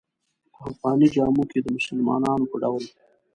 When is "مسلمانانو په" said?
1.77-2.55